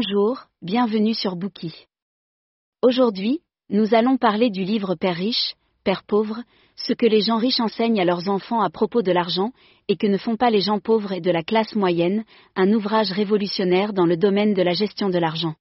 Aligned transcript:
Bonjour, 0.00 0.44
bienvenue 0.62 1.12
sur 1.12 1.34
Bookie. 1.34 1.86
Aujourd'hui, 2.82 3.40
nous 3.68 3.96
allons 3.96 4.16
parler 4.16 4.48
du 4.48 4.62
livre 4.62 4.94
Père 4.94 5.16
riche, 5.16 5.56
Père 5.82 6.04
pauvre, 6.04 6.36
ce 6.76 6.92
que 6.92 7.04
les 7.04 7.20
gens 7.20 7.38
riches 7.38 7.58
enseignent 7.58 8.00
à 8.00 8.04
leurs 8.04 8.28
enfants 8.28 8.60
à 8.60 8.70
propos 8.70 9.02
de 9.02 9.10
l'argent, 9.10 9.50
et 9.88 9.96
que 9.96 10.06
ne 10.06 10.16
font 10.16 10.36
pas 10.36 10.50
les 10.50 10.60
gens 10.60 10.78
pauvres 10.78 11.10
et 11.10 11.20
de 11.20 11.32
la 11.32 11.42
classe 11.42 11.74
moyenne, 11.74 12.24
un 12.54 12.72
ouvrage 12.72 13.10
révolutionnaire 13.10 13.92
dans 13.92 14.06
le 14.06 14.16
domaine 14.16 14.54
de 14.54 14.62
la 14.62 14.72
gestion 14.72 15.08
de 15.08 15.18
l'argent. 15.18 15.56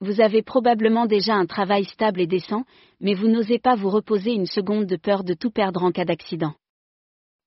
Vous 0.00 0.20
avez 0.20 0.42
probablement 0.42 1.06
déjà 1.06 1.34
un 1.34 1.46
travail 1.46 1.84
stable 1.86 2.20
et 2.20 2.28
décent, 2.28 2.62
mais 3.00 3.14
vous 3.14 3.26
n'osez 3.26 3.58
pas 3.58 3.74
vous 3.74 3.90
reposer 3.90 4.30
une 4.30 4.46
seconde 4.46 4.86
de 4.86 4.96
peur 4.96 5.24
de 5.24 5.34
tout 5.34 5.50
perdre 5.50 5.82
en 5.82 5.90
cas 5.90 6.04
d'accident. 6.04 6.54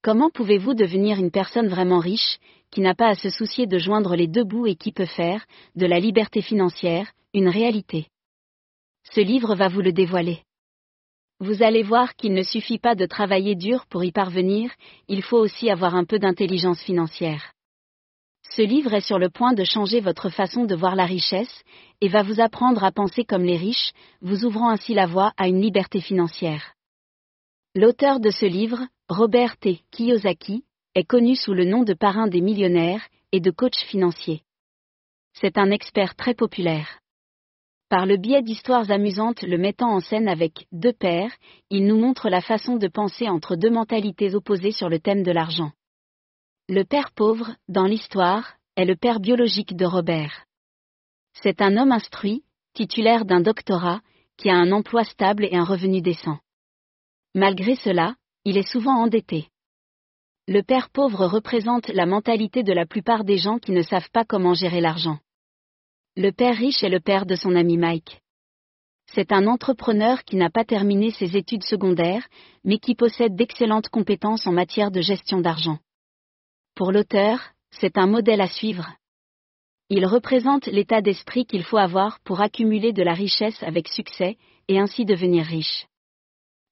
Comment 0.06 0.30
pouvez-vous 0.30 0.76
devenir 0.76 1.18
une 1.18 1.32
personne 1.32 1.68
vraiment 1.68 1.98
riche, 1.98 2.38
qui 2.70 2.82
n'a 2.82 2.94
pas 2.94 3.08
à 3.08 3.16
se 3.16 3.32
soucier 3.32 3.66
de 3.66 3.80
joindre 3.80 4.16
les 4.16 4.28
deux 4.28 4.44
bouts 4.44 4.68
et 4.68 4.76
qui 4.76 4.92
peut 4.92 5.08
faire, 5.08 5.44
de 5.76 5.88
la 5.88 6.00
liberté 6.00 6.44
financière, 6.44 7.12
une 7.34 7.50
réalité? 7.50 8.10
Ce 9.16 9.20
livre 9.20 9.56
va 9.56 9.68
vous 9.68 9.82
le 9.82 9.94
dévoiler. 9.94 10.44
Vous 11.40 11.64
allez 11.64 11.82
voir 11.82 12.16
qu'il 12.16 12.36
ne 12.36 12.44
suffit 12.44 12.78
pas 12.78 12.94
de 12.94 13.08
travailler 13.08 13.56
dur 13.56 13.88
pour 13.88 14.04
y 14.04 14.12
parvenir, 14.12 14.70
il 15.08 15.24
faut 15.24 15.40
aussi 15.40 15.72
avoir 15.72 15.96
un 15.96 16.06
peu 16.06 16.20
d'intelligence 16.20 16.84
financière. 16.84 17.54
Ce 18.52 18.62
livre 18.62 18.94
est 18.94 19.08
sur 19.08 19.18
le 19.18 19.32
point 19.32 19.54
de 19.54 19.64
changer 19.64 20.02
votre 20.02 20.30
façon 20.30 20.66
de 20.66 20.76
voir 20.76 20.96
la 20.96 21.06
richesse, 21.06 21.64
et 22.00 22.10
va 22.10 22.22
vous 22.22 22.40
apprendre 22.40 22.84
à 22.84 22.92
penser 22.92 23.24
comme 23.24 23.44
les 23.44 23.58
riches, 23.58 23.92
vous 24.22 24.46
ouvrant 24.46 24.70
ainsi 24.70 24.94
la 24.94 25.08
voie 25.08 25.34
à 25.36 25.48
une 25.48 25.62
liberté 25.62 26.00
financière. 26.00 26.76
L'auteur 27.74 28.20
de 28.20 28.30
ce 28.30 28.46
livre, 28.46 28.86
Robert 29.10 29.58
T. 29.58 29.82
Kiyosaki, 29.92 30.64
est 30.96 31.04
connu 31.04 31.36
sous 31.36 31.54
le 31.54 31.64
nom 31.64 31.84
de 31.84 31.94
parrain 31.94 32.28
des 32.28 32.42
millionnaires 32.42 33.08
et 33.32 33.40
de 33.40 33.52
coach 33.52 33.78
financier. 33.86 34.42
C'est 35.34 35.60
un 35.60 35.70
expert 35.70 36.16
très 36.16 36.34
populaire. 36.34 37.02
Par 37.88 38.08
le 38.08 38.18
biais 38.18 38.42
d'histoires 38.42 38.90
amusantes 38.90 39.44
le 39.44 39.60
mettant 39.60 39.92
en 39.92 40.00
scène 40.00 40.28
avec 40.28 40.66
deux 40.72 40.94
pères, 40.94 41.32
il 41.70 41.86
nous 41.86 42.00
montre 42.00 42.30
la 42.30 42.42
façon 42.42 42.78
de 42.78 42.88
penser 42.88 43.30
entre 43.30 43.56
deux 43.56 43.70
mentalités 43.70 44.34
opposées 44.34 44.72
sur 44.72 44.90
le 44.90 45.00
thème 45.00 45.22
de 45.22 45.32
l'argent. 45.32 45.72
Le 46.68 46.84
père 46.84 47.12
pauvre, 47.12 47.52
dans 47.68 47.86
l'histoire, 47.86 48.56
est 48.76 48.86
le 48.86 48.96
père 48.96 49.20
biologique 49.20 49.76
de 49.76 49.86
Robert. 49.86 50.46
C'est 51.44 51.62
un 51.62 51.78
homme 51.78 51.92
instruit, 51.92 52.44
titulaire 52.74 53.26
d'un 53.26 53.42
doctorat, 53.42 54.02
qui 54.36 54.50
a 54.50 54.56
un 54.56 54.72
emploi 54.72 55.04
stable 55.04 55.46
et 55.46 55.56
un 55.56 55.64
revenu 55.64 56.02
décent. 56.02 56.40
Malgré 57.36 57.76
cela, 57.76 58.16
il 58.46 58.58
est 58.58 58.72
souvent 58.72 59.02
endetté. 59.02 59.50
Le 60.48 60.62
père 60.62 60.92
pauvre 60.92 61.26
représente 61.26 61.88
la 61.88 62.06
mentalité 62.06 62.62
de 62.62 62.74
la 62.74 62.86
plupart 62.86 63.24
des 63.24 63.40
gens 63.40 63.58
qui 63.58 63.72
ne 63.72 63.82
savent 63.82 64.12
pas 64.12 64.24
comment 64.24 64.54
gérer 64.54 64.82
l'argent. 64.82 65.18
Le 66.16 66.30
père 66.30 66.56
riche 66.56 66.84
est 66.84 66.90
le 66.90 67.00
père 67.00 67.26
de 67.26 67.36
son 67.36 67.56
ami 67.56 67.78
Mike. 67.78 68.22
C'est 69.08 69.32
un 69.32 69.48
entrepreneur 69.48 70.24
qui 70.24 70.36
n'a 70.36 70.52
pas 70.52 70.64
terminé 70.64 71.10
ses 71.10 71.36
études 71.36 71.64
secondaires, 71.64 72.28
mais 72.64 72.78
qui 72.78 72.94
possède 72.94 73.36
d'excellentes 73.36 73.90
compétences 73.90 74.46
en 74.46 74.52
matière 74.52 74.92
de 74.92 75.02
gestion 75.02 75.42
d'argent. 75.42 75.80
Pour 76.76 76.92
l'auteur, 76.92 77.40
c'est 77.72 77.98
un 77.98 78.08
modèle 78.08 78.42
à 78.42 78.48
suivre. 78.48 78.88
Il 79.90 80.06
représente 80.06 80.68
l'état 80.68 81.02
d'esprit 81.02 81.46
qu'il 81.46 81.64
faut 81.64 81.78
avoir 81.78 82.20
pour 82.22 82.42
accumuler 82.42 82.94
de 82.94 83.04
la 83.04 83.14
richesse 83.14 83.62
avec 83.64 83.88
succès, 83.88 84.38
et 84.68 84.80
ainsi 84.80 85.06
devenir 85.06 85.46
riche. 85.46 85.88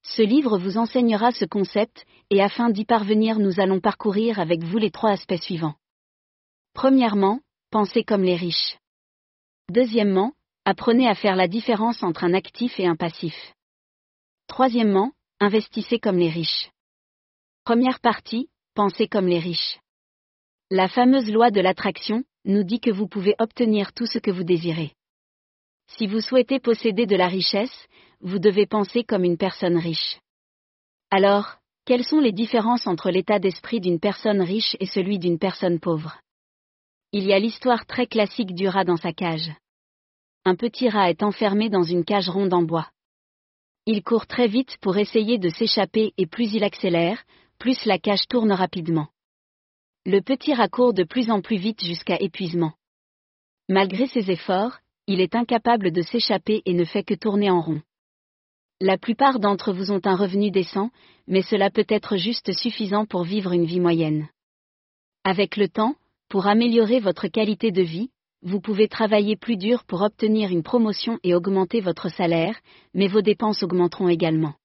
Ce 0.04 0.22
livre 0.22 0.58
vous 0.58 0.78
enseignera 0.78 1.32
ce 1.32 1.46
concept, 1.46 2.06
et 2.30 2.42
afin 2.42 2.70
d'y 2.70 2.86
parvenir 2.86 3.40
nous 3.40 3.60
allons 3.60 3.80
parcourir 3.80 4.40
avec 4.40 4.64
vous 4.64 4.78
les 4.78 4.92
trois 4.92 5.12
aspects 5.12 5.42
suivants. 5.42 5.76
Premièrement, 6.74 7.40
pensez 7.72 8.04
comme 8.04 8.24
les 8.24 8.36
riches. 8.36 8.78
Deuxièmement, 9.70 10.34
apprenez 10.66 11.08
à 11.08 11.16
faire 11.16 11.36
la 11.36 11.48
différence 11.48 12.04
entre 12.04 12.26
un 12.26 12.34
actif 12.34 12.80
et 12.80 12.86
un 12.86 12.96
passif. 12.96 13.36
Troisièmement, 14.48 15.14
investissez 15.40 16.00
comme 16.00 16.18
les 16.18 16.30
riches. 16.30 16.70
Première 17.64 18.02
partie, 18.02 18.50
pensez 18.76 19.08
comme 19.08 19.28
les 19.28 19.40
riches. 19.40 19.80
La 20.70 20.90
fameuse 20.90 21.32
loi 21.32 21.50
de 21.50 21.62
l'attraction 21.62 22.24
nous 22.46 22.64
dit 22.64 22.82
que 22.82 22.92
vous 22.92 23.08
pouvez 23.08 23.36
obtenir 23.40 23.94
tout 23.94 24.06
ce 24.06 24.20
que 24.20 24.32
vous 24.32 24.44
désirez. 24.44 24.94
Si 25.88 26.08
vous 26.08 26.20
souhaitez 26.20 26.60
posséder 26.60 27.06
de 27.06 27.16
la 27.16 27.28
richesse, 27.28 27.88
vous 28.24 28.40
devez 28.40 28.66
penser 28.66 29.04
comme 29.04 29.26
une 29.26 29.38
personne 29.38 29.78
riche. 29.78 30.20
Alors, 31.12 31.58
quelles 31.86 32.06
sont 32.06 32.22
les 32.22 32.32
différences 32.32 32.88
entre 32.88 33.12
l'état 33.12 33.38
d'esprit 33.38 33.82
d'une 33.82 34.00
personne 34.00 34.42
riche 34.42 34.78
et 34.80 34.86
celui 34.86 35.20
d'une 35.20 35.38
personne 35.38 35.80
pauvre? 35.80 36.18
Il 37.12 37.26
y 37.26 37.34
a 37.34 37.40
l'histoire 37.40 37.86
très 37.86 38.08
classique 38.08 38.56
du 38.56 38.68
rat 38.70 38.86
dans 38.86 38.98
sa 38.98 39.12
cage. 39.12 39.52
Un 40.46 40.56
petit 40.56 40.90
rat 40.90 41.10
est 41.10 41.22
enfermé 41.22 41.70
dans 41.70 41.84
une 41.84 42.06
cage 42.06 42.30
ronde 42.30 42.54
en 42.54 42.64
bois. 42.64 42.90
Il 43.86 44.02
court 44.02 44.26
très 44.26 44.48
vite 44.48 44.78
pour 44.80 44.98
essayer 44.98 45.38
de 45.38 45.50
s'échapper 45.50 46.14
et 46.18 46.26
plus 46.26 46.54
il 46.54 46.64
accélère, 46.64 47.22
plus 47.60 47.86
la 47.86 48.00
cage 48.00 48.26
tourne 48.30 48.54
rapidement. 48.54 49.10
Le 50.06 50.22
petit 50.22 50.54
rat 50.54 50.70
court 50.70 50.94
de 50.94 51.04
plus 51.04 51.30
en 51.30 51.42
plus 51.42 51.58
vite 51.58 51.84
jusqu'à 51.84 52.18
épuisement. 52.20 52.74
Malgré 53.68 54.08
ses 54.08 54.32
efforts, 54.32 54.80
il 55.08 55.20
est 55.20 55.36
incapable 55.36 55.92
de 55.92 56.02
s'échapper 56.02 56.62
et 56.66 56.74
ne 56.74 56.86
fait 56.86 57.04
que 57.04 57.14
tourner 57.14 57.50
en 57.50 57.62
rond. 57.62 57.82
La 58.86 58.98
plupart 58.98 59.40
d'entre 59.40 59.72
vous 59.72 59.94
ont 59.94 60.02
un 60.04 60.18
revenu 60.18 60.52
décent, 60.52 60.90
mais 61.26 61.42
cela 61.42 61.70
peut 61.70 61.86
être 61.88 62.18
juste 62.18 62.52
suffisant 62.52 63.06
pour 63.06 63.24
vivre 63.24 63.54
une 63.54 63.64
vie 63.64 63.80
moyenne. 63.80 64.28
Avec 65.24 65.56
le 65.56 65.70
temps, 65.70 65.96
pour 66.28 66.48
améliorer 66.48 67.00
votre 67.00 67.30
qualité 67.30 67.72
de 67.72 67.82
vie, 67.82 68.10
vous 68.42 68.60
pouvez 68.60 68.90
travailler 68.90 69.38
plus 69.38 69.56
dur 69.56 69.86
pour 69.86 70.02
obtenir 70.02 70.52
une 70.52 70.64
promotion 70.64 71.18
et 71.24 71.34
augmenter 71.34 71.80
votre 71.80 72.10
salaire, 72.10 72.60
mais 72.94 73.08
vos 73.08 73.22
dépenses 73.22 73.64
augmenteront 73.64 74.10
également. 74.10 74.56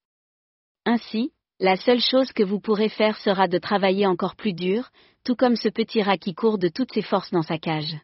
Ainsi, 0.85 1.31
la 1.61 1.77
seule 1.77 2.01
chose 2.01 2.33
que 2.33 2.43
vous 2.43 2.59
pourrez 2.59 2.89
faire 2.89 3.17
sera 3.19 3.47
de 3.47 3.59
travailler 3.59 4.05
encore 4.05 4.35
plus 4.35 4.53
dur, 4.53 4.91
tout 5.23 5.37
comme 5.37 5.55
ce 5.55 5.69
petit 5.69 6.03
rat 6.03 6.19
qui 6.19 6.35
court 6.35 6.59
de 6.59 6.67
toutes 6.67 6.93
ses 6.93 7.03
forces 7.03 7.31
dans 7.31 7.43
sa 7.43 7.59
cage. 7.59 7.97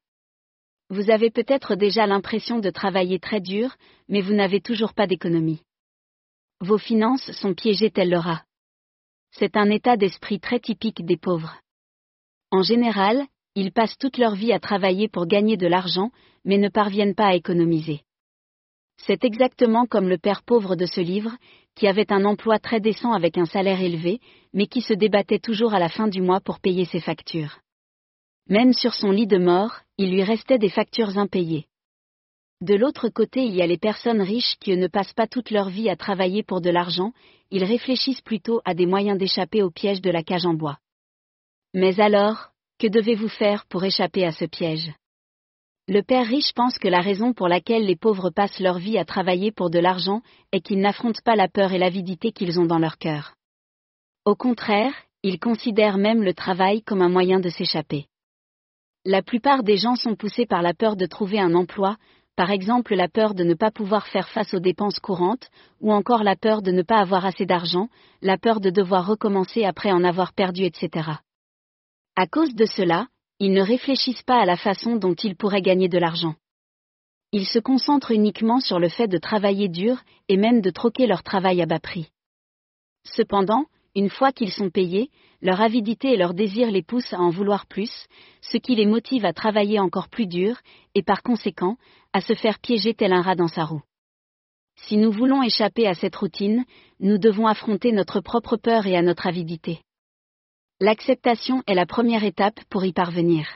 Vous 0.90 1.10
avez 1.10 1.32
peut-être 1.32 1.74
déjà 1.74 2.06
l'impression 2.06 2.60
de 2.60 2.70
travailler 2.70 3.18
très 3.18 3.40
dur, 3.40 3.74
mais 4.08 4.20
vous 4.20 4.32
n'avez 4.32 4.60
toujours 4.60 4.94
pas 4.94 5.08
d'économie 5.08 5.60
vos 6.64 6.78
finances 6.78 7.30
sont 7.32 7.54
piégées 7.54 7.90
tel 7.90 8.10
le 8.10 8.18
rat. 8.18 8.42
C'est 9.30 9.56
un 9.56 9.70
état 9.70 9.96
d'esprit 9.96 10.40
très 10.40 10.58
typique 10.58 11.04
des 11.04 11.16
pauvres. 11.16 11.60
En 12.50 12.62
général, 12.62 13.24
ils 13.54 13.72
passent 13.72 13.98
toute 13.98 14.18
leur 14.18 14.34
vie 14.34 14.52
à 14.52 14.58
travailler 14.58 15.08
pour 15.08 15.26
gagner 15.26 15.56
de 15.56 15.66
l'argent, 15.66 16.10
mais 16.44 16.58
ne 16.58 16.68
parviennent 16.68 17.14
pas 17.14 17.26
à 17.26 17.34
économiser. 17.34 18.02
C'est 18.96 19.24
exactement 19.24 19.86
comme 19.86 20.08
le 20.08 20.18
père 20.18 20.42
pauvre 20.42 20.76
de 20.76 20.86
ce 20.86 21.00
livre, 21.00 21.32
qui 21.74 21.86
avait 21.86 22.12
un 22.12 22.24
emploi 22.24 22.58
très 22.58 22.80
décent 22.80 23.12
avec 23.12 23.36
un 23.36 23.46
salaire 23.46 23.80
élevé, 23.80 24.20
mais 24.52 24.66
qui 24.66 24.80
se 24.80 24.94
débattait 24.94 25.40
toujours 25.40 25.74
à 25.74 25.78
la 25.78 25.88
fin 25.88 26.08
du 26.08 26.22
mois 26.22 26.40
pour 26.40 26.60
payer 26.60 26.84
ses 26.84 27.00
factures. 27.00 27.58
Même 28.48 28.72
sur 28.72 28.94
son 28.94 29.10
lit 29.10 29.26
de 29.26 29.38
mort, 29.38 29.80
il 29.98 30.12
lui 30.12 30.22
restait 30.22 30.58
des 30.58 30.68
factures 30.68 31.18
impayées. 31.18 31.66
De 32.60 32.74
l'autre 32.74 33.08
côté, 33.08 33.44
il 33.44 33.54
y 33.54 33.62
a 33.62 33.66
les 33.66 33.78
personnes 33.78 34.22
riches 34.22 34.56
qui 34.60 34.76
ne 34.76 34.86
passent 34.86 35.12
pas 35.12 35.26
toute 35.26 35.50
leur 35.50 35.68
vie 35.68 35.90
à 35.90 35.96
travailler 35.96 36.42
pour 36.42 36.60
de 36.60 36.70
l'argent, 36.70 37.12
ils 37.50 37.64
réfléchissent 37.64 38.22
plutôt 38.22 38.60
à 38.64 38.74
des 38.74 38.86
moyens 38.86 39.18
d'échapper 39.18 39.62
au 39.62 39.70
piège 39.70 40.00
de 40.00 40.10
la 40.10 40.22
cage 40.22 40.46
en 40.46 40.54
bois. 40.54 40.78
Mais 41.74 42.00
alors, 42.00 42.50
que 42.78 42.86
devez-vous 42.86 43.28
faire 43.28 43.66
pour 43.66 43.84
échapper 43.84 44.24
à 44.24 44.32
ce 44.32 44.44
piège? 44.44 44.92
Le 45.86 46.00
père 46.00 46.26
riche 46.26 46.54
pense 46.54 46.78
que 46.78 46.88
la 46.88 47.00
raison 47.00 47.34
pour 47.34 47.46
laquelle 47.46 47.84
les 47.84 47.96
pauvres 47.96 48.30
passent 48.30 48.60
leur 48.60 48.78
vie 48.78 48.96
à 48.96 49.04
travailler 49.04 49.52
pour 49.52 49.68
de 49.68 49.78
l'argent 49.78 50.22
est 50.50 50.60
qu'ils 50.60 50.80
n'affrontent 50.80 51.20
pas 51.24 51.36
la 51.36 51.48
peur 51.48 51.72
et 51.72 51.78
l'avidité 51.78 52.32
qu'ils 52.32 52.58
ont 52.58 52.64
dans 52.64 52.78
leur 52.78 52.96
cœur. 52.96 53.34
Au 54.24 54.34
contraire, 54.34 54.94
ils 55.22 55.38
considèrent 55.38 55.98
même 55.98 56.22
le 56.22 56.32
travail 56.32 56.82
comme 56.82 57.02
un 57.02 57.10
moyen 57.10 57.38
de 57.38 57.50
s'échapper. 57.50 58.06
La 59.04 59.22
plupart 59.22 59.62
des 59.62 59.76
gens 59.76 59.96
sont 59.96 60.16
poussés 60.16 60.46
par 60.46 60.62
la 60.62 60.72
peur 60.72 60.96
de 60.96 61.04
trouver 61.04 61.38
un 61.38 61.54
emploi, 61.54 61.96
par 62.36 62.50
exemple 62.50 62.94
la 62.94 63.08
peur 63.08 63.34
de 63.34 63.44
ne 63.44 63.54
pas 63.54 63.70
pouvoir 63.70 64.06
faire 64.08 64.28
face 64.28 64.54
aux 64.54 64.60
dépenses 64.60 64.98
courantes, 64.98 65.48
ou 65.80 65.92
encore 65.92 66.24
la 66.24 66.36
peur 66.36 66.62
de 66.62 66.72
ne 66.72 66.82
pas 66.82 66.98
avoir 66.98 67.24
assez 67.24 67.46
d'argent, 67.46 67.88
la 68.22 68.38
peur 68.38 68.60
de 68.60 68.70
devoir 68.70 69.06
recommencer 69.06 69.64
après 69.64 69.92
en 69.92 70.04
avoir 70.04 70.32
perdu, 70.32 70.64
etc. 70.64 71.10
À 72.16 72.26
cause 72.26 72.54
de 72.54 72.66
cela, 72.66 73.08
ils 73.38 73.52
ne 73.52 73.62
réfléchissent 73.62 74.22
pas 74.22 74.40
à 74.40 74.46
la 74.46 74.56
façon 74.56 74.96
dont 74.96 75.14
ils 75.14 75.36
pourraient 75.36 75.62
gagner 75.62 75.88
de 75.88 75.98
l'argent. 75.98 76.34
Ils 77.32 77.46
se 77.46 77.58
concentrent 77.58 78.12
uniquement 78.12 78.60
sur 78.60 78.78
le 78.78 78.88
fait 78.88 79.08
de 79.08 79.18
travailler 79.18 79.68
dur 79.68 80.00
et 80.28 80.36
même 80.36 80.60
de 80.60 80.70
troquer 80.70 81.06
leur 81.06 81.22
travail 81.24 81.60
à 81.60 81.66
bas 81.66 81.80
prix. 81.80 82.10
Cependant, 83.04 83.66
une 83.94 84.10
fois 84.10 84.32
qu'ils 84.32 84.52
sont 84.52 84.70
payés, 84.70 85.10
leur 85.40 85.60
avidité 85.60 86.12
et 86.12 86.16
leur 86.16 86.34
désir 86.34 86.70
les 86.70 86.82
poussent 86.82 87.12
à 87.12 87.20
en 87.20 87.30
vouloir 87.30 87.66
plus, 87.66 88.06
ce 88.40 88.56
qui 88.56 88.74
les 88.74 88.86
motive 88.86 89.24
à 89.24 89.32
travailler 89.32 89.78
encore 89.78 90.08
plus 90.08 90.26
dur, 90.26 90.56
et 90.94 91.02
par 91.02 91.22
conséquent, 91.22 91.76
à 92.12 92.20
se 92.20 92.34
faire 92.34 92.58
piéger 92.58 92.94
tel 92.94 93.12
un 93.12 93.22
rat 93.22 93.36
dans 93.36 93.48
sa 93.48 93.64
roue. 93.64 93.82
Si 94.76 94.96
nous 94.96 95.12
voulons 95.12 95.42
échapper 95.42 95.86
à 95.86 95.94
cette 95.94 96.16
routine, 96.16 96.64
nous 97.00 97.18
devons 97.18 97.46
affronter 97.46 97.92
notre 97.92 98.20
propre 98.20 98.56
peur 98.56 98.86
et 98.86 98.96
à 98.96 99.02
notre 99.02 99.26
avidité. 99.26 99.80
L'acceptation 100.80 101.62
est 101.66 101.74
la 101.74 101.86
première 101.86 102.24
étape 102.24 102.58
pour 102.68 102.84
y 102.84 102.92
parvenir. 102.92 103.46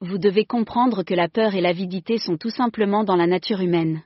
Vous 0.00 0.18
devez 0.18 0.44
comprendre 0.44 1.02
que 1.02 1.14
la 1.14 1.28
peur 1.28 1.54
et 1.54 1.60
l'avidité 1.60 2.18
sont 2.18 2.36
tout 2.36 2.50
simplement 2.50 3.04
dans 3.04 3.16
la 3.16 3.26
nature 3.26 3.60
humaine. 3.60 4.02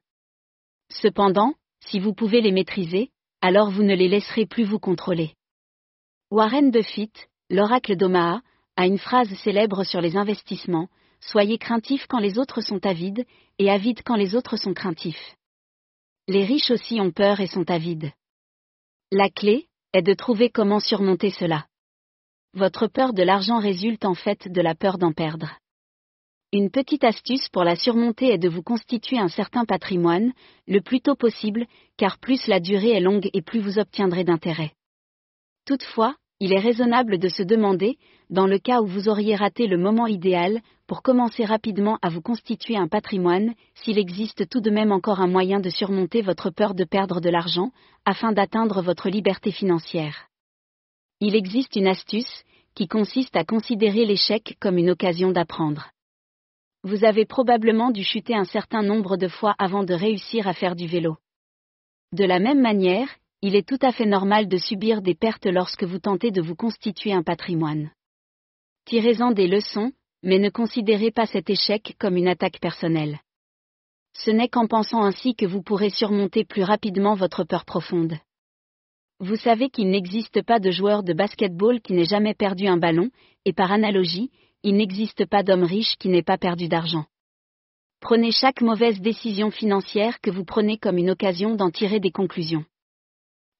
Cependant, 0.91 1.55
si 1.81 1.99
vous 1.99 2.15
pouvez 2.15 2.41
les 2.41 2.53
maîtriser, 2.53 3.11
alors 3.45 3.71
vous 3.71 3.83
ne 3.83 3.95
les 3.95 4.09
laisserez 4.09 4.47
plus 4.47 4.65
vous 4.65 4.79
contrôler. 4.79 5.35
Warren 6.31 6.71
Buffett, 6.71 7.29
l'oracle 7.51 7.95
d'Omaha, 7.95 8.41
a 8.75 8.87
une 8.87 8.97
phrase 8.97 9.29
célèbre 9.45 9.85
sur 9.85 10.01
les 10.01 10.17
investissements, 10.17 10.89
Soyez 11.21 11.59
craintifs 11.59 12.07
quand 12.07 12.21
les 12.21 12.39
autres 12.39 12.63
sont 12.63 12.87
avides, 12.87 13.27
et 13.59 13.71
avides 13.71 14.01
quand 14.03 14.17
les 14.17 14.35
autres 14.35 14.57
sont 14.57 14.73
craintifs. 14.73 15.37
Les 16.27 16.47
riches 16.47 16.71
aussi 16.71 17.03
ont 17.03 17.11
peur 17.11 17.41
et 17.41 17.47
sont 17.47 17.71
avides. 17.71 18.13
La 19.13 19.29
clé 19.29 19.67
est 19.93 20.03
de 20.03 20.15
trouver 20.15 20.49
comment 20.49 20.81
surmonter 20.81 21.29
cela. 21.29 21.67
Votre 22.55 22.87
peur 22.87 23.13
de 23.13 23.23
l'argent 23.23 23.59
résulte 23.59 24.07
en 24.07 24.15
fait 24.15 24.49
de 24.49 24.61
la 24.63 24.75
peur 24.75 24.97
d'en 24.97 25.13
perdre. 25.13 25.51
Une 26.57 26.71
petite 26.71 27.03
astuce 27.03 27.49
pour 27.49 27.65
la 27.65 27.75
surmonter 27.75 28.33
est 28.33 28.39
de 28.39 28.49
vous 28.49 28.63
constituer 28.63 29.19
un 29.19 29.27
certain 29.27 29.65
patrimoine, 29.65 30.33
le 30.69 30.81
plus 30.81 31.01
tôt 31.01 31.17
possible, 31.17 31.67
car 31.97 32.21
plus 32.21 32.47
la 32.47 32.61
durée 32.61 32.91
est 32.91 33.01
longue 33.01 33.29
et 33.33 33.43
plus 33.43 33.59
vous 33.59 33.81
obtiendrez 33.81 34.23
d'intérêt. 34.23 34.71
Toutefois, 35.67 36.15
il 36.39 36.53
est 36.53 36.61
raisonnable 36.61 37.19
de 37.19 37.29
se 37.29 37.43
demander, 37.43 37.99
dans 38.31 38.47
le 38.47 38.61
cas 38.61 38.83
où 38.83 38.87
vous 38.87 39.09
auriez 39.09 39.35
raté 39.35 39.67
le 39.67 39.79
moment 39.79 40.07
idéal, 40.07 40.61
pour 40.87 41.03
commencer 41.03 41.45
rapidement 41.45 41.99
à 42.03 42.09
vous 42.09 42.23
constituer 42.23 42.77
un 42.77 42.87
patrimoine, 42.87 43.55
s'il 43.75 43.99
existe 43.99 44.49
tout 44.49 44.61
de 44.61 44.71
même 44.71 44.93
encore 44.93 45.19
un 45.19 45.27
moyen 45.27 45.59
de 45.59 45.71
surmonter 45.71 46.23
votre 46.23 46.51
peur 46.51 46.77
de 46.77 46.85
perdre 46.85 47.21
de 47.21 47.31
l'argent, 47.31 47.73
afin 48.05 48.31
d'atteindre 48.31 48.81
votre 48.81 49.09
liberté 49.09 49.51
financière. 49.51 50.29
Il 51.19 51.35
existe 51.35 51.75
une 51.75 51.89
astuce, 51.89 52.45
qui 52.77 52.87
consiste 52.87 53.35
à 53.35 53.43
considérer 53.43 54.05
l'échec 54.05 54.57
comme 54.61 54.79
une 54.79 54.91
occasion 54.91 55.33
d'apprendre. 55.33 55.91
Vous 56.85 57.03
avez 57.07 57.25
probablement 57.25 57.91
dû 57.91 58.05
chuter 58.05 58.35
un 58.35 58.45
certain 58.45 58.83
nombre 58.83 59.17
de 59.17 59.27
fois 59.27 59.55
avant 59.59 59.85
de 59.85 59.95
réussir 59.95 60.47
à 60.47 60.53
faire 60.53 60.77
du 60.77 60.87
vélo. 60.87 61.17
De 62.13 62.25
la 62.25 62.39
même 62.39 62.61
manière, 62.61 63.09
il 63.41 63.57
est 63.57 63.67
tout 63.67 63.79
à 63.81 63.91
fait 63.91 64.05
normal 64.05 64.49
de 64.49 64.59
subir 64.59 65.01
des 65.01 65.15
pertes 65.15 65.47
lorsque 65.47 65.85
vous 65.85 65.99
tentez 65.99 66.31
de 66.31 66.43
vous 66.43 66.55
constituer 66.55 67.15
un 67.15 67.23
patrimoine. 67.23 67.91
Tirez-en 68.85 69.33
des 69.33 69.49
leçons, 69.49 69.93
mais 70.23 70.39
ne 70.39 70.51
considérez 70.51 71.11
pas 71.11 71.25
cet 71.25 71.49
échec 71.49 71.97
comme 71.99 72.19
une 72.19 72.29
attaque 72.29 72.61
personnelle. 72.61 73.19
Ce 74.13 74.31
n'est 74.31 74.49
qu'en 74.49 74.67
pensant 74.67 75.03
ainsi 75.03 75.35
que 75.35 75.47
vous 75.47 75.63
pourrez 75.63 75.89
surmonter 75.89 76.45
plus 76.45 76.65
rapidement 76.65 77.15
votre 77.15 77.45
peur 77.45 77.65
profonde. 77.65 78.19
Vous 79.21 79.37
savez 79.37 79.71
qu'il 79.71 79.89
n'existe 79.89 80.43
pas 80.43 80.59
de 80.59 80.71
joueur 80.71 81.03
de 81.03 81.15
basketball 81.15 81.81
qui 81.81 81.95
n'ait 81.95 82.05
jamais 82.05 82.35
perdu 82.35 82.67
un 82.67 82.77
ballon, 82.77 83.09
et 83.47 83.55
par 83.55 83.73
analogie, 83.73 84.31
il 84.65 84.77
n'existe 84.77 85.27
pas 85.27 85.43
d'homme 85.43 85.63
riche 85.63 85.97
qui 85.99 86.09
n'ait 86.09 86.23
pas 86.23 86.39
perdu 86.39 86.69
d'argent. 86.69 87.05
Prenez 88.01 88.33
chaque 88.33 88.63
mauvaise 88.63 89.01
décision 89.01 89.51
financière 89.51 90.21
que 90.21 90.31
vous 90.31 90.45
prenez 90.45 90.79
comme 90.79 90.99
une 90.99 91.11
occasion 91.11 91.55
d'en 91.55 91.71
tirer 91.71 92.01
des 92.01 92.11
conclusions. 92.11 92.65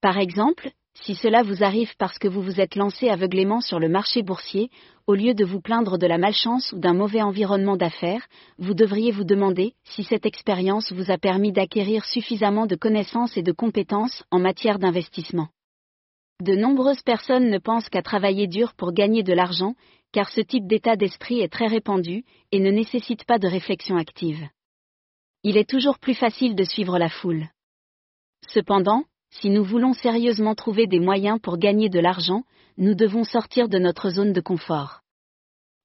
Par 0.01 0.19
exemple, 0.19 0.71
si 1.03 1.15
cela 1.15 1.43
vous 1.43 1.63
arrive 1.63 1.95
parce 1.99 2.19
que 2.19 2.29
vous 2.29 2.41
vous 2.41 2.61
êtes 2.61 2.77
lancé 2.77 3.09
aveuglément 3.09 3.61
sur 3.61 3.79
le 3.79 3.89
marché 3.89 4.23
boursier, 4.23 4.71
au 5.07 5.15
lieu 5.15 5.35
de 5.35 5.45
vous 5.45 5.61
plaindre 5.61 5.99
de 5.99 6.07
la 6.07 6.19
malchance 6.19 6.73
ou 6.73 6.79
d'un 6.79 6.95
mauvais 6.95 7.21
environnement 7.21 7.77
d'affaires, 7.77 8.27
vous 8.59 8.75
devriez 8.75 9.11
vous 9.11 9.25
demander 9.25 9.75
si 9.85 10.05
cette 10.05 10.25
expérience 10.25 10.93
vous 10.93 11.11
a 11.11 11.19
permis 11.19 11.53
d'acquérir 11.53 12.05
suffisamment 12.05 12.67
de 12.67 12.77
connaissances 12.77 13.37
et 13.37 13.43
de 13.43 13.53
compétences 13.53 14.25
en 14.31 14.39
matière 14.39 14.79
d'investissement. 14.79 15.49
De 16.43 16.55
nombreuses 16.55 17.03
personnes 17.03 17.51
ne 17.51 17.59
pensent 17.59 17.89
qu'à 17.89 18.03
travailler 18.03 18.47
dur 18.47 18.73
pour 18.75 18.93
gagner 18.93 19.23
de 19.23 19.33
l'argent, 19.33 19.75
car 20.15 20.31
ce 20.31 20.41
type 20.41 20.69
d'état 20.69 20.95
d'esprit 20.95 21.41
est 21.41 21.53
très 21.53 21.67
répandu 21.67 22.25
et 22.53 22.61
ne 22.61 22.71
nécessite 22.71 23.25
pas 23.25 23.41
de 23.41 23.49
réflexion 23.49 23.97
active. 23.97 24.47
Il 25.43 25.57
est 25.57 25.69
toujours 25.69 25.99
plus 25.99 26.15
facile 26.15 26.55
de 26.55 26.63
suivre 26.63 27.01
la 27.01 27.09
foule. 27.09 27.49
Cependant, 28.47 29.03
si 29.31 29.51
nous 29.51 29.65
voulons 29.65 29.93
sérieusement 29.93 30.55
trouver 30.55 30.87
des 30.87 31.01
moyens 31.01 31.41
pour 31.41 31.59
gagner 31.59 31.89
de 31.89 31.99
l'argent, 31.99 32.45
nous 32.79 32.95
devons 32.95 33.25
sortir 33.25 33.69
de 33.69 33.79
notre 33.79 34.11
zone 34.11 34.33
de 34.33 34.41
confort. 34.41 35.01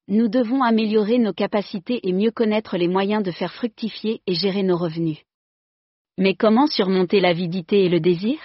Nous 0.08 0.28
devons 0.28 0.62
améliorer 0.62 1.18
nos 1.18 1.34
capacités 1.34 2.08
et 2.08 2.14
mieux 2.14 2.32
connaître 2.32 2.78
les 2.78 2.88
moyens 2.88 3.24
de 3.24 3.32
faire 3.32 3.54
fructifier 3.54 4.22
et 4.28 4.36
gérer 4.36 4.62
nos 4.62 4.78
revenus. 4.78 5.18
Mais 6.20 6.36
comment 6.36 6.68
surmonter 6.68 7.20
l'avidité 7.20 7.84
et 7.86 7.90
le 7.90 8.00
désir? 8.00 8.38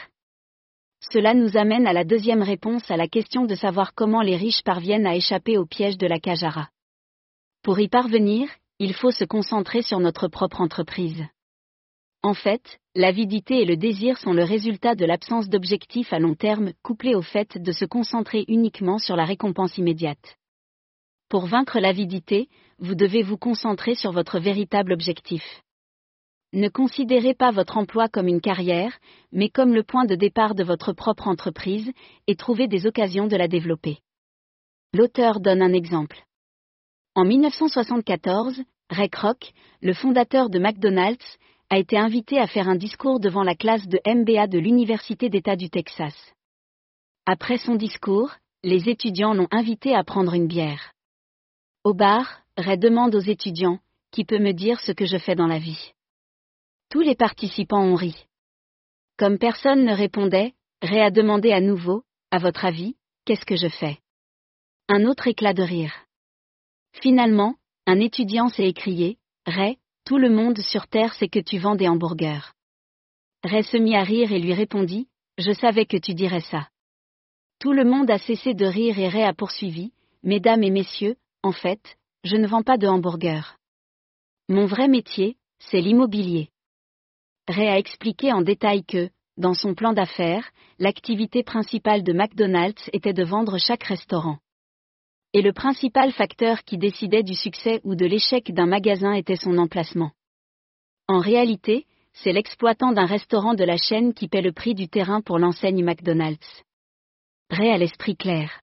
Cela 1.13 1.35
nous 1.35 1.57
amène 1.57 1.87
à 1.87 1.93
la 1.93 2.05
deuxième 2.05 2.43
réponse 2.43 2.91
à 2.91 2.97
la 2.97 3.09
question 3.09 3.45
de 3.45 3.55
savoir 3.55 3.95
comment 3.95 4.23
les 4.23 4.37
riches 4.37 4.63
parviennent 4.63 5.07
à 5.07 5.15
échapper 5.15 5.59
au 5.59 5.67
piège 5.67 5.99
de 5.99 6.07
la 6.07 6.19
Kajara. 6.19 6.71
Pour 7.63 7.79
y 7.79 7.89
parvenir, 7.89 8.49
il 8.79 8.95
faut 8.95 9.11
se 9.11 9.25
concentrer 9.25 9.83
sur 9.83 10.01
notre 10.01 10.29
propre 10.29 10.61
entreprise. 10.61 11.23
En 12.23 12.35
fait, 12.35 12.79
l'avidité 12.95 13.61
et 13.61 13.65
le 13.67 13.77
désir 13.77 14.19
sont 14.19 14.33
le 14.33 14.45
résultat 14.45 14.95
de 14.95 15.05
l'absence 15.05 15.49
d'objectifs 15.49 16.13
à 16.13 16.19
long 16.19 16.35
terme 16.35 16.73
couplé 16.83 17.15
au 17.15 17.23
fait 17.23 17.59
de 17.59 17.73
se 17.73 17.85
concentrer 17.85 18.45
uniquement 18.49 18.99
sur 18.99 19.15
la 19.15 19.27
récompense 19.27 19.77
immédiate. 19.77 20.37
Pour 21.29 21.47
vaincre 21.47 21.81
l'avidité, 21.81 22.49
vous 22.79 22.95
devez 22.95 23.23
vous 23.23 23.37
concentrer 23.37 23.95
sur 23.95 24.13
votre 24.13 24.39
véritable 24.39 24.93
objectif. 24.93 25.43
Ne 26.55 26.69
considérez 26.69 27.35
pas 27.35 27.51
votre 27.51 27.77
emploi 27.79 28.07
comme 28.09 28.29
une 28.29 28.41
carrière, 28.41 28.97
mais 29.33 29.49
comme 29.49 29.75
le 29.75 29.83
point 29.83 30.05
de 30.05 30.15
départ 30.15 30.55
de 30.55 30.63
votre 30.63 30.93
propre 30.93 31.27
entreprise, 31.27 31.91
et 32.29 32.37
trouvez 32.37 32.69
des 32.69 32.87
occasions 32.87 33.27
de 33.27 33.35
la 33.35 33.49
développer. 33.49 33.99
L'auteur 34.93 35.41
donne 35.41 35.63
un 35.63 35.73
exemple. 35.73 36.23
En 37.17 37.25
1974, 37.25 38.63
Ray 38.89 39.11
Kroc, 39.11 39.51
le 39.83 39.95
fondateur 39.95 40.49
de 40.49 40.61
McDonald's, 40.61 41.39
a 41.71 41.79
été 41.79 41.99
invité 41.99 42.39
à 42.39 42.47
faire 42.47 42.69
un 42.69 42.77
discours 42.77 43.19
devant 43.19 43.43
la 43.43 43.57
classe 43.57 43.89
de 43.89 43.99
MBA 44.07 44.47
de 44.47 44.61
l'Université 44.61 45.29
d'État 45.29 45.57
du 45.57 45.71
Texas. 45.71 46.15
Après 47.27 47.59
son 47.59 47.75
discours, 47.75 48.31
les 48.63 48.89
étudiants 48.89 49.35
l'ont 49.35 49.49
invité 49.51 49.93
à 49.93 50.05
prendre 50.05 50.35
une 50.35 50.47
bière. 50.47 50.93
Au 51.83 51.95
bar, 51.95 52.43
Ray 52.57 52.79
demande 52.79 53.17
aux 53.17 53.21
étudiants, 53.21 53.81
qui 54.13 54.25
peut 54.25 54.39
me 54.39 54.53
dire 54.53 54.79
ce 54.79 54.93
que 54.93 55.05
je 55.05 55.19
fais 55.19 55.35
dans 55.35 55.49
la 55.49 55.59
vie? 55.59 55.95
Tous 56.95 57.01
les 57.01 57.17
participants 57.17 57.83
ont 57.83 57.97
ri. 57.97 58.15
Comme 59.19 59.37
personne 59.37 59.85
ne 59.85 59.93
répondait, 59.93 60.55
Ray 60.81 61.01
a 61.01 61.11
demandé 61.11 61.51
à 61.51 61.61
nouveau, 61.61 62.05
à 62.31 62.39
votre 62.39 62.65
avis, 62.65 62.95
qu'est-ce 63.25 63.45
que 63.45 63.57
je 63.57 63.67
fais? 63.67 63.99
Un 64.89 65.05
autre 65.05 65.27
éclat 65.27 65.55
de 65.55 65.65
rire. 65.65 65.93
Finalement, 66.93 67.57
un 67.89 67.99
étudiant 67.99 68.49
s'est 68.49 68.69
écrié, 68.69 69.19
Ray, 69.45 69.79
tout 70.05 70.19
le 70.19 70.31
monde 70.31 70.61
sur 70.61 70.87
Terre 70.87 71.15
sait 71.15 71.27
que 71.27 71.41
tu 71.41 71.59
vends 71.59 71.75
des 71.75 71.89
hamburgers. 71.89 72.53
Ray 73.43 73.65
se 73.65 73.77
mit 73.77 73.97
à 73.97 74.05
rire 74.05 74.31
et 74.31 74.39
lui 74.39 74.55
répondit, 74.55 75.09
Je 75.37 75.51
savais 75.51 75.87
que 75.87 75.97
tu 75.97 76.15
dirais 76.15 76.43
ça. 76.49 76.69
Tout 77.59 77.73
le 77.73 77.85
monde 77.85 78.09
a 78.09 78.19
cessé 78.19 78.55
de 78.55 78.67
rire 78.67 79.01
et 79.01 79.09
Ray 79.09 79.25
a 79.25 79.35
poursuivi, 79.35 79.93
Mesdames 80.23 80.63
et 80.63 80.71
messieurs, 80.71 81.17
en 81.43 81.51
fait, 81.51 81.97
je 82.23 82.37
ne 82.37 82.47
vends 82.47 82.63
pas 82.63 82.79
de 82.79 82.87
hamburgers. 82.87 83.57
Mon 84.49 84.67
vrai 84.67 84.87
métier, 84.87 85.37
c'est 85.59 85.81
l'immobilier. 85.81 86.51
Ray 87.49 87.69
a 87.69 87.79
expliqué 87.79 88.33
en 88.33 88.43
détail 88.43 88.85
que, 88.85 89.11
dans 89.37 89.55
son 89.55 89.75
plan 89.75 89.93
d'affaires, 89.93 90.49
l'activité 90.79 91.43
principale 91.43 92.03
de 92.03 92.13
McDonald's 92.13 92.89
était 92.93 93.13
de 93.13 93.25
vendre 93.25 93.59
chaque 93.59 93.85
restaurant 93.85 94.39
et 95.35 95.43
le 95.43 95.53
principal 95.53 96.13
facteur 96.13 96.63
qui 96.63 96.79
décidait 96.79 97.25
du 97.25 97.35
succès 97.35 97.81
ou 97.83 97.97
de 97.97 98.07
l'échec 98.07 98.53
d'un 98.55 98.67
magasin 98.67 99.13
était 99.13 99.37
son 99.37 99.59
emplacement. 99.59 100.13
En 101.09 101.19
réalité, 101.19 101.87
c'est 102.13 102.33
l'exploitant 102.33 102.93
d'un 102.93 103.05
restaurant 103.05 103.55
de 103.55 103.65
la 103.65 103.77
chaîne 103.77 104.15
qui 104.15 104.29
paie 104.29 104.41
le 104.41 104.53
prix 104.53 104.75
du 104.75 104.89
terrain 104.89 105.21
pour 105.21 105.41
l'enseigne 105.41 105.85
McDonald's. 105.85 106.63
Ray 107.51 107.69
à 107.69 107.77
l'esprit 107.77 108.17
clair. 108.17 108.61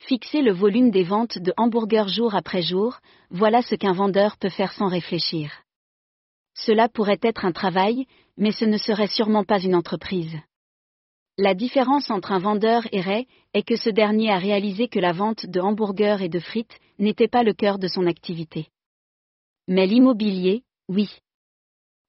Fixer 0.00 0.40
le 0.40 0.52
volume 0.52 0.90
des 0.90 1.04
ventes 1.04 1.38
de 1.38 1.52
hamburgers 1.58 2.08
jour 2.08 2.34
après 2.34 2.62
jour, 2.62 2.98
voilà 3.30 3.60
ce 3.60 3.74
qu'un 3.74 3.92
vendeur 3.92 4.38
peut 4.38 4.48
faire 4.48 4.72
sans 4.72 4.88
réfléchir. 4.88 5.63
Cela 6.54 6.88
pourrait 6.88 7.18
être 7.22 7.44
un 7.44 7.52
travail, 7.52 8.06
mais 8.36 8.52
ce 8.52 8.64
ne 8.64 8.78
serait 8.78 9.08
sûrement 9.08 9.44
pas 9.44 9.60
une 9.60 9.74
entreprise. 9.74 10.36
La 11.36 11.54
différence 11.54 12.10
entre 12.10 12.30
un 12.30 12.38
vendeur 12.38 12.86
et 12.92 13.00
Ray 13.00 13.26
est 13.54 13.64
que 13.64 13.76
ce 13.76 13.90
dernier 13.90 14.30
a 14.30 14.38
réalisé 14.38 14.86
que 14.86 15.00
la 15.00 15.12
vente 15.12 15.46
de 15.46 15.60
hamburgers 15.60 16.18
et 16.20 16.28
de 16.28 16.38
frites 16.38 16.78
n'était 17.00 17.28
pas 17.28 17.42
le 17.42 17.54
cœur 17.54 17.78
de 17.78 17.88
son 17.88 18.06
activité. 18.06 18.68
Mais 19.66 19.86
l'immobilier, 19.86 20.62
oui. 20.88 21.08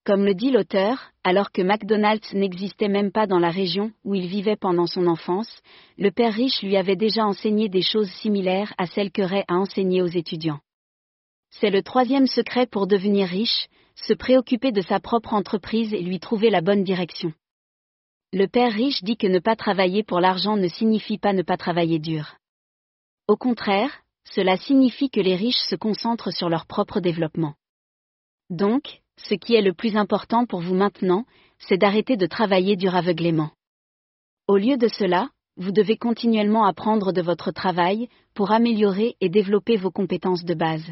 Comme 0.06 0.26
le 0.26 0.36
dit 0.36 0.52
l'auteur, 0.52 1.12
alors 1.24 1.52
que 1.52 1.64
McDonald's 1.64 2.32
n'existait 2.34 2.88
même 2.88 3.12
pas 3.12 3.26
dans 3.26 3.40
la 3.40 3.50
région 3.50 3.92
où 4.04 4.14
il 4.14 4.28
vivait 4.28 4.58
pendant 4.58 4.86
son 4.86 5.08
enfance, 5.08 5.50
le 5.98 6.12
père 6.12 6.34
riche 6.34 6.62
lui 6.62 6.78
avait 6.78 6.96
déjà 6.96 7.26
enseigné 7.26 7.68
des 7.68 7.82
choses 7.82 8.12
similaires 8.22 8.76
à 8.78 8.86
celles 8.86 9.12
que 9.12 9.24
Ray 9.24 9.44
a 9.48 9.56
enseignées 9.56 10.04
aux 10.04 10.08
étudiants. 10.08 10.60
C'est 11.50 11.72
le 11.72 11.82
troisième 11.82 12.28
secret 12.28 12.68
pour 12.68 12.86
devenir 12.86 13.28
riche, 13.28 13.68
se 13.96 14.14
préoccuper 14.14 14.72
de 14.72 14.82
sa 14.82 15.00
propre 15.00 15.34
entreprise 15.34 15.94
et 15.94 16.02
lui 16.02 16.20
trouver 16.20 16.50
la 16.50 16.62
bonne 16.62 16.84
direction. 16.84 17.34
Le 18.34 18.48
père 18.48 18.74
riche 18.74 19.04
dit 19.04 19.18
que 19.18 19.28
ne 19.28 19.40
pas 19.40 19.56
travailler 19.56 20.04
pour 20.04 20.20
l'argent 20.20 20.58
ne 20.58 20.68
signifie 20.68 21.18
pas 21.18 21.34
ne 21.34 21.42
pas 21.42 21.58
travailler 21.58 22.00
dur. 22.00 22.36
Au 23.28 23.38
contraire, 23.38 24.04
cela 24.26 24.58
signifie 24.58 25.10
que 25.10 25.22
les 25.22 25.36
riches 25.36 25.64
se 25.70 25.76
concentrent 25.76 26.32
sur 26.32 26.50
leur 26.50 26.66
propre 26.66 27.00
développement. 27.00 27.54
Donc, 28.50 29.02
ce 29.18 29.36
qui 29.36 29.56
est 29.56 29.62
le 29.62 29.74
plus 29.74 29.96
important 29.96 30.46
pour 30.46 30.60
vous 30.62 30.76
maintenant, 30.76 31.26
c'est 31.60 31.78
d'arrêter 31.78 32.18
de 32.18 32.26
travailler 32.26 32.76
dur 32.76 32.96
aveuglément. 32.96 33.52
Au 34.48 34.58
lieu 34.58 34.78
de 34.78 34.88
cela, 34.88 35.30
vous 35.58 35.72
devez 35.72 35.98
continuellement 35.98 36.66
apprendre 36.66 37.14
de 37.14 37.22
votre 37.22 37.52
travail 37.52 38.10
pour 38.34 38.52
améliorer 38.52 39.16
et 39.22 39.30
développer 39.30 39.78
vos 39.78 39.92
compétences 39.92 40.44
de 40.44 40.54
base. 40.54 40.86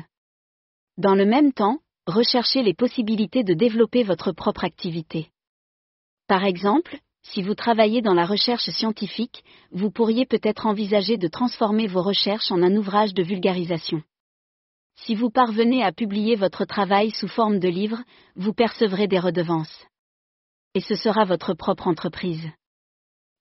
Dans 0.97 1.15
le 1.15 1.25
même 1.25 1.51
temps, 1.51 1.79
recherchez 2.07 2.63
les 2.63 2.73
possibilités 2.73 3.43
de 3.43 3.53
développer 3.53 4.03
votre 4.03 4.31
propre 4.31 4.65
activité. 4.65 5.29
Par 6.27 6.43
exemple, 6.43 6.97
si 7.23 7.41
vous 7.41 7.55
travaillez 7.55 8.01
dans 8.01 8.13
la 8.13 8.25
recherche 8.25 8.69
scientifique, 8.69 9.43
vous 9.71 9.89
pourriez 9.89 10.25
peut-être 10.25 10.65
envisager 10.65 11.17
de 11.17 11.27
transformer 11.27 11.87
vos 11.87 12.01
recherches 12.01 12.51
en 12.51 12.61
un 12.61 12.75
ouvrage 12.75 13.13
de 13.13 13.23
vulgarisation. 13.23 14.03
Si 14.95 15.15
vous 15.15 15.29
parvenez 15.29 15.83
à 15.83 15.91
publier 15.91 16.35
votre 16.35 16.65
travail 16.65 17.11
sous 17.11 17.27
forme 17.27 17.59
de 17.59 17.69
livre, 17.69 18.03
vous 18.35 18.53
percevrez 18.53 19.07
des 19.07 19.19
redevances. 19.19 19.85
Et 20.75 20.81
ce 20.81 20.95
sera 20.95 21.23
votre 21.23 21.53
propre 21.53 21.87
entreprise. 21.87 22.47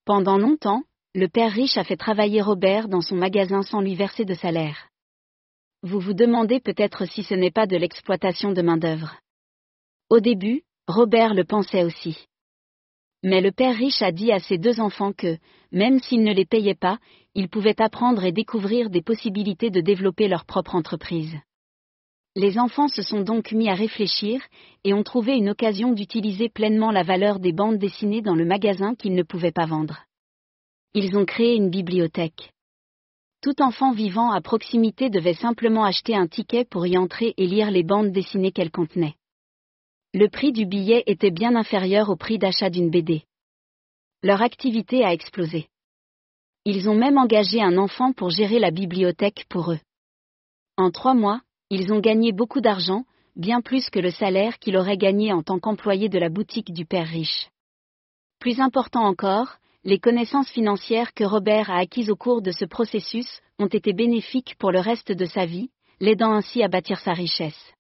Pendant 0.05 0.39
longtemps, 0.39 0.83
le 1.15 1.29
père 1.29 1.53
riche 1.53 1.77
a 1.77 1.85
fait 1.85 1.97
travailler 1.97 2.41
Robert 2.41 2.89
dans 2.89 3.03
son 3.03 3.17
magasin 3.17 3.63
sans 3.63 3.81
lui 3.81 3.95
verser 3.95 4.25
de 4.25 4.35
salaire. 4.35 4.92
Vous 5.83 5.99
vous 5.99 6.15
demandez 6.15 6.61
peut-être 6.61 7.07
si 7.07 7.25
ce 7.25 7.35
n'est 7.35 7.51
pas 7.51 7.67
de 7.67 7.77
l'exploitation 7.77 8.53
de 8.53 8.63
main-d'œuvre. 8.63 9.17
Au 10.11 10.21
début, 10.21 10.63
Robert 10.87 11.35
le 11.35 11.45
pensait 11.45 11.83
aussi. 11.83 12.29
Mais 13.25 13.41
le 13.41 13.51
père 13.51 13.77
riche 13.77 14.01
a 14.03 14.13
dit 14.13 14.31
à 14.31 14.39
ses 14.39 14.59
deux 14.59 14.81
enfants 14.81 15.13
que, 15.13 15.39
même 15.73 15.99
s'il 16.01 16.23
ne 16.23 16.33
les 16.33 16.45
payait 16.45 16.77
pas, 16.77 16.99
ils 17.35 17.49
pouvaient 17.49 17.81
apprendre 17.81 18.25
et 18.25 18.33
découvrir 18.33 18.91
des 18.91 19.03
possibilités 19.03 19.71
de 19.71 19.81
développer 19.81 20.29
leur 20.29 20.45
propre 20.45 20.75
entreprise. 20.75 21.35
Les 22.37 22.59
enfants 22.59 22.89
se 22.89 23.03
sont 23.03 23.21
donc 23.21 23.53
mis 23.53 23.69
à 23.69 23.75
réfléchir, 23.75 24.41
et 24.85 24.95
ont 24.95 25.03
trouvé 25.03 25.33
une 25.33 25.51
occasion 25.51 25.93
d'utiliser 25.93 26.49
pleinement 26.49 26.91
la 26.91 27.03
valeur 27.03 27.41
des 27.41 27.53
bandes 27.53 27.79
dessinées 27.79 28.23
dans 28.23 28.35
le 28.35 28.45
magasin 28.45 28.95
qu'ils 28.95 29.15
ne 29.15 29.23
pouvaient 29.23 29.53
pas 29.53 29.67
vendre. 29.67 30.05
Ils 30.95 31.17
ont 31.17 31.25
créé 31.25 31.57
une 31.57 31.71
bibliothèque. 31.71 32.52
Tout 33.43 33.61
enfant 33.61 33.91
vivant 33.91 34.31
à 34.31 34.41
proximité 34.41 35.11
devait 35.11 35.35
simplement 35.35 35.85
acheter 35.85 36.15
un 36.15 36.29
ticket 36.29 36.65
pour 36.65 36.87
y 36.87 36.97
entrer 36.97 37.35
et 37.37 37.49
lire 37.49 37.73
les 37.73 37.83
bandes 37.83 38.13
dessinées 38.13 38.53
qu'elles 38.53 38.71
contenaient. 38.71 39.17
Le 40.15 40.29
prix 40.29 40.53
du 40.53 40.65
billet 40.65 41.03
était 41.07 41.33
bien 41.33 41.57
inférieur 41.57 42.09
au 42.09 42.15
prix 42.15 42.39
d'achat 42.39 42.71
d'une 42.71 42.89
BD. 42.89 43.25
Leur 44.23 44.43
activité 44.43 45.05
a 45.05 45.13
explosé. 45.13 45.67
Ils 46.65 46.89
ont 46.89 46.95
même 46.95 47.19
engagé 47.19 47.61
un 47.61 47.79
enfant 47.79 48.13
pour 48.13 48.31
gérer 48.31 48.61
la 48.61 48.71
bibliothèque 48.71 49.45
pour 49.49 49.73
eux. 49.73 49.81
En 50.77 50.93
trois 50.93 51.15
mois, 51.15 51.41
ils 51.69 51.93
ont 51.93 51.99
gagné 51.99 52.31
beaucoup 52.31 52.61
d'argent, 52.61 53.05
bien 53.35 53.61
plus 53.61 53.91
que 53.91 53.99
le 53.99 54.13
salaire 54.13 54.61
qu'il 54.61 54.77
aurait 54.77 54.97
gagné 54.97 55.33
en 55.33 55.43
tant 55.43 55.59
qu'employé 55.59 56.09
de 56.09 56.19
la 56.21 56.29
boutique 56.29 56.73
du 56.73 56.87
père 56.87 57.09
riche. 57.09 57.49
Plus 58.39 58.61
important 58.61 59.03
encore, 59.03 59.57
les 59.85 59.99
connaissances 59.99 60.49
financières 60.49 61.13
que 61.13 61.25
Robert 61.25 61.71
a 61.71 61.79
acquises 61.79 62.11
au 62.11 62.17
cours 62.17 62.43
de 62.43 62.53
ce 62.53 62.65
processus 62.65 63.41
ont 63.59 63.67
été 63.67 63.93
bénéfiques 63.93 64.55
pour 64.59 64.71
le 64.71 64.81
reste 64.81 65.11
de 65.11 65.27
sa 65.27 65.45
vie, 65.45 65.71
l'aidant 66.01 66.33
ainsi 66.33 66.63
à 66.63 66.69
bâtir 66.69 67.01
sa 67.01 67.13
richesse. 67.13 67.73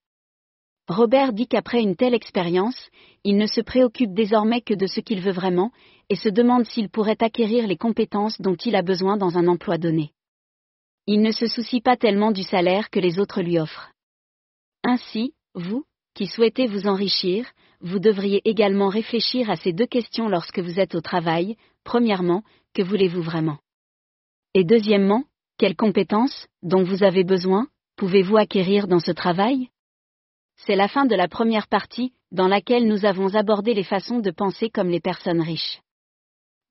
Robert 0.88 1.32
dit 1.32 1.46
qu'après 1.46 1.80
une 1.80 1.94
telle 1.94 2.14
expérience, 2.14 2.90
il 3.22 3.36
ne 3.36 3.46
se 3.46 3.60
préoccupe 3.60 4.14
désormais 4.14 4.60
que 4.60 4.74
de 4.74 4.86
ce 4.86 5.00
qu'il 5.00 5.20
veut 5.20 5.32
vraiment, 5.32 5.70
et 6.08 6.16
se 6.16 6.28
demande 6.28 6.66
s'il 6.66 6.88
pourrait 6.88 7.22
acquérir 7.22 7.66
les 7.66 7.76
compétences 7.76 8.40
dont 8.40 8.56
il 8.56 8.74
a 8.74 8.82
besoin 8.82 9.16
dans 9.16 9.38
un 9.38 9.46
emploi 9.46 9.78
donné. 9.78 10.12
Il 11.06 11.22
ne 11.22 11.30
se 11.30 11.46
soucie 11.46 11.80
pas 11.80 11.96
tellement 11.96 12.32
du 12.32 12.42
salaire 12.42 12.90
que 12.90 13.00
les 13.00 13.18
autres 13.18 13.42
lui 13.42 13.58
offrent. 13.58 13.92
Ainsi, 14.82 15.34
vous, 15.54 15.84
qui 16.14 16.26
souhaitez 16.26 16.66
vous 16.66 16.86
enrichir, 16.86 17.46
vous 17.80 17.98
devriez 17.98 18.40
également 18.48 18.88
réfléchir 18.88 19.50
à 19.50 19.56
ces 19.56 19.72
deux 19.72 19.86
questions 19.86 20.28
lorsque 20.28 20.60
vous 20.60 20.78
êtes 20.78 20.94
au 20.94 21.00
travail. 21.00 21.56
Premièrement, 21.84 22.42
que 22.74 22.82
voulez-vous 22.82 23.22
vraiment? 23.22 23.58
Et 24.54 24.64
deuxièmement, 24.64 25.24
quelles 25.58 25.76
compétences, 25.76 26.46
dont 26.62 26.82
vous 26.82 27.02
avez 27.02 27.24
besoin, 27.24 27.66
pouvez-vous 27.96 28.36
acquérir 28.36 28.86
dans 28.86 29.00
ce 29.00 29.12
travail? 29.12 29.68
C'est 30.56 30.76
la 30.76 30.88
fin 30.88 31.06
de 31.06 31.14
la 31.14 31.28
première 31.28 31.68
partie, 31.68 32.12
dans 32.30 32.48
laquelle 32.48 32.86
nous 32.86 33.04
avons 33.04 33.34
abordé 33.34 33.74
les 33.74 33.82
façons 33.82 34.20
de 34.20 34.30
penser 34.30 34.70
comme 34.70 34.88
les 34.88 35.00
personnes 35.00 35.40
riches. 35.40 35.80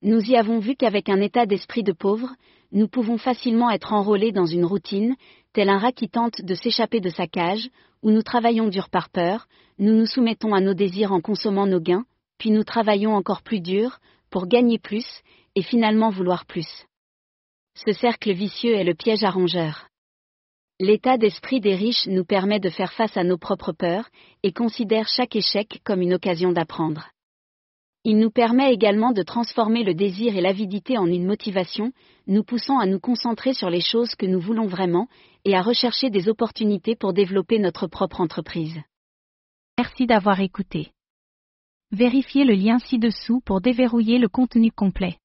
Nous 0.01 0.21
y 0.21 0.35
avons 0.35 0.59
vu 0.59 0.75
qu'avec 0.75 1.09
un 1.09 1.21
état 1.21 1.45
d'esprit 1.45 1.83
de 1.83 1.91
pauvre, 1.91 2.29
nous 2.71 2.87
pouvons 2.87 3.17
facilement 3.17 3.69
être 3.69 3.93
enrôlés 3.93 4.31
dans 4.31 4.45
une 4.45 4.65
routine, 4.65 5.15
tel 5.53 5.69
un 5.69 5.77
rat 5.77 5.91
qui 5.91 6.09
tente 6.09 6.41
de 6.41 6.55
s'échapper 6.55 6.99
de 6.99 7.09
sa 7.09 7.27
cage, 7.27 7.69
où 8.03 8.11
nous 8.11 8.23
travaillons 8.23 8.67
dur 8.67 8.89
par 8.89 9.09
peur, 9.09 9.47
nous 9.79 9.93
nous 9.93 10.05
soumettons 10.05 10.53
à 10.53 10.61
nos 10.61 10.73
désirs 10.73 11.11
en 11.11 11.21
consommant 11.21 11.67
nos 11.67 11.79
gains, 11.79 12.05
puis 12.37 12.51
nous 12.51 12.63
travaillons 12.63 13.15
encore 13.15 13.41
plus 13.41 13.59
dur, 13.59 13.99
pour 14.29 14.47
gagner 14.47 14.79
plus, 14.79 15.05
et 15.55 15.61
finalement 15.61 16.09
vouloir 16.09 16.45
plus. 16.45 16.85
Ce 17.75 17.93
cercle 17.93 18.31
vicieux 18.31 18.75
est 18.75 18.83
le 18.83 18.95
piège 18.95 19.23
arrangeur. 19.23 19.87
L'état 20.79 21.17
d'esprit 21.17 21.59
des 21.59 21.75
riches 21.75 22.07
nous 22.07 22.25
permet 22.25 22.59
de 22.59 22.69
faire 22.69 22.93
face 22.93 23.15
à 23.15 23.23
nos 23.23 23.37
propres 23.37 23.73
peurs, 23.73 24.09
et 24.41 24.51
considère 24.51 25.07
chaque 25.07 25.35
échec 25.35 25.79
comme 25.83 26.01
une 26.01 26.15
occasion 26.15 26.51
d'apprendre. 26.51 27.10
Il 28.03 28.17
nous 28.17 28.31
permet 28.31 28.73
également 28.73 29.11
de 29.11 29.21
transformer 29.21 29.83
le 29.83 29.93
désir 29.93 30.35
et 30.35 30.41
l'avidité 30.41 30.97
en 30.97 31.05
une 31.05 31.25
motivation, 31.25 31.91
nous 32.25 32.43
poussant 32.43 32.79
à 32.79 32.87
nous 32.87 32.99
concentrer 32.99 33.53
sur 33.53 33.69
les 33.69 33.81
choses 33.81 34.15
que 34.15 34.25
nous 34.25 34.39
voulons 34.39 34.65
vraiment, 34.65 35.07
et 35.45 35.55
à 35.55 35.61
rechercher 35.61 36.09
des 36.09 36.27
opportunités 36.27 36.95
pour 36.95 37.13
développer 37.13 37.59
notre 37.59 37.87
propre 37.87 38.19
entreprise. 38.19 38.79
Merci 39.77 40.07
d'avoir 40.07 40.39
écouté. 40.39 40.91
Vérifiez 41.91 42.43
le 42.43 42.53
lien 42.53 42.79
ci-dessous 42.79 43.41
pour 43.45 43.61
déverrouiller 43.61 44.17
le 44.17 44.29
contenu 44.29 44.71
complet. 44.71 45.20